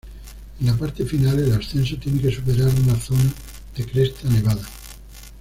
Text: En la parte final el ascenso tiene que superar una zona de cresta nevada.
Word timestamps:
En 0.59 0.65
la 0.65 0.75
parte 0.75 1.05
final 1.05 1.37
el 1.37 1.51
ascenso 1.53 1.95
tiene 1.97 2.19
que 2.19 2.31
superar 2.33 2.69
una 2.73 2.95
zona 2.95 3.21
de 3.77 3.85
cresta 3.85 4.27
nevada. 4.29 4.67